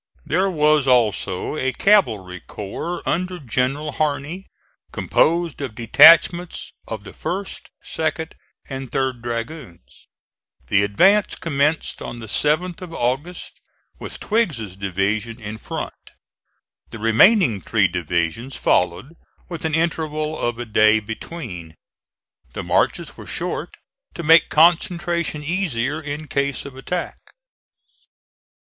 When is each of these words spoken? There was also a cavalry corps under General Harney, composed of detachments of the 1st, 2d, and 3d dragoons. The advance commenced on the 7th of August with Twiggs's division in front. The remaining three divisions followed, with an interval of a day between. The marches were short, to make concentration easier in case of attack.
There 0.25 0.49
was 0.49 0.87
also 0.87 1.55
a 1.55 1.73
cavalry 1.73 2.39
corps 2.39 3.03
under 3.07 3.37
General 3.37 3.91
Harney, 3.91 4.47
composed 4.91 5.61
of 5.61 5.75
detachments 5.75 6.73
of 6.87 7.03
the 7.03 7.11
1st, 7.11 7.67
2d, 7.85 8.31
and 8.67 8.89
3d 8.91 9.21
dragoons. 9.21 10.07
The 10.69 10.81
advance 10.81 11.35
commenced 11.35 12.01
on 12.01 12.17
the 12.17 12.25
7th 12.25 12.81
of 12.81 12.95
August 12.95 13.61
with 13.99 14.19
Twiggs's 14.19 14.75
division 14.75 15.39
in 15.39 15.59
front. 15.59 16.09
The 16.89 16.97
remaining 16.97 17.61
three 17.61 17.87
divisions 17.87 18.55
followed, 18.55 19.15
with 19.49 19.65
an 19.65 19.75
interval 19.75 20.35
of 20.35 20.57
a 20.57 20.65
day 20.65 20.99
between. 20.99 21.75
The 22.53 22.63
marches 22.63 23.17
were 23.17 23.27
short, 23.27 23.77
to 24.15 24.23
make 24.23 24.49
concentration 24.49 25.43
easier 25.43 26.01
in 26.01 26.27
case 26.27 26.65
of 26.65 26.75
attack. 26.75 27.19